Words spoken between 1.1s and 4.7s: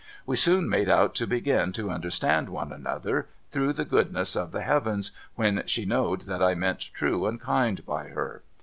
to begin to understand one another, through the goodness of the